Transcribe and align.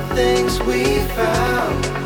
the 0.00 0.14
things 0.14 0.60
we 0.62 1.00
found. 1.14 1.99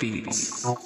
Beats. 0.00 0.79